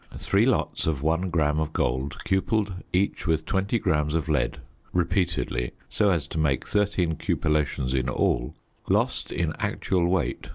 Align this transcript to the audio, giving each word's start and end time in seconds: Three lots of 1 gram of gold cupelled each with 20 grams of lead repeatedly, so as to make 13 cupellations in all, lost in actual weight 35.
Three 0.17 0.47
lots 0.47 0.87
of 0.87 1.03
1 1.03 1.29
gram 1.29 1.59
of 1.59 1.73
gold 1.73 2.17
cupelled 2.25 2.73
each 2.91 3.27
with 3.27 3.45
20 3.45 3.77
grams 3.77 4.15
of 4.15 4.27
lead 4.27 4.57
repeatedly, 4.93 5.73
so 5.91 6.09
as 6.09 6.25
to 6.29 6.39
make 6.39 6.65
13 6.67 7.17
cupellations 7.17 7.93
in 7.93 8.09
all, 8.09 8.55
lost 8.89 9.31
in 9.31 9.53
actual 9.59 10.07
weight 10.07 10.37
35. 10.47 10.49